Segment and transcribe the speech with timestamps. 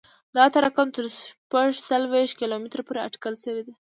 [0.35, 3.73] دا تراکم تر شپږ څلوېښت کیلومتره پورې اټکل شوی دی